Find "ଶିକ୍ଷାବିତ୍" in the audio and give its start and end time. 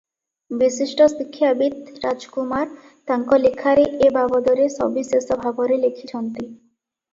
1.11-1.91